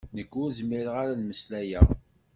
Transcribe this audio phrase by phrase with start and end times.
[0.15, 1.87] Nekk ur zmireɣ ara ad mmeslayeɣ.